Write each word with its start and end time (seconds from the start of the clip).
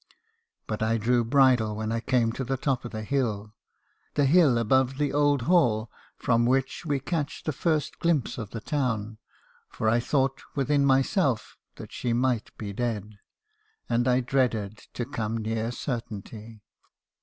"But 0.65 0.81
I 0.81 0.97
drew 0.97 1.23
bridle 1.23 1.75
when 1.75 1.91
I 1.91 1.99
came 1.99 2.31
to 2.31 2.43
the 2.43 2.57
top 2.57 2.85
of 2.85 2.91
the 2.91 3.03
hill— 3.03 3.53
the 4.15 4.25
hill 4.25 4.57
above 4.57 4.97
the 4.97 5.13
old 5.13 5.43
hall, 5.43 5.91
from 6.17 6.47
which 6.47 6.83
we 6.87 6.99
catch 6.99 7.43
the 7.43 7.51
first 7.53 7.99
glimpse 7.99 8.39
of 8.39 8.49
the 8.49 8.61
town, 8.61 9.19
for 9.69 9.87
I 9.87 9.99
thought 9.99 10.41
within 10.55 10.87
myself 10.87 11.55
that 11.75 11.91
she 11.91 12.13
might 12.13 12.49
be 12.57 12.73
dead; 12.73 13.19
and 13.87 14.07
I 14.07 14.21
dreaded 14.21 14.77
to 14.95 15.05
come 15.05 15.37
near 15.37 15.71
certainty. 15.71 16.63